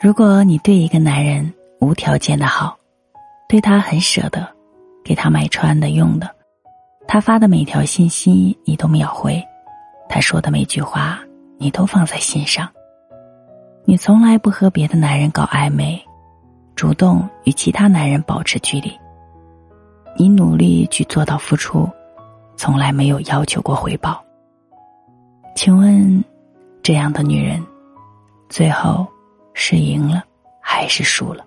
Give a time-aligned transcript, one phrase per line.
[0.00, 2.78] 如果你对一个男人无条件的好，
[3.48, 4.46] 对他很舍得，
[5.04, 6.30] 给他买穿的用的，
[7.08, 9.44] 他发的每条信息你都秒回，
[10.08, 11.18] 他说的每句话
[11.58, 12.68] 你都放在心上。
[13.84, 16.00] 你从来不和别的男人搞暧昧，
[16.76, 18.96] 主动与其他男人保持距离。
[20.16, 21.90] 你努力去做到付出，
[22.56, 24.22] 从来没有要求过回报。
[25.56, 26.22] 请问，
[26.84, 27.60] 这样的女人，
[28.48, 29.04] 最后
[29.60, 30.24] 是赢了
[30.60, 31.44] 还是输了？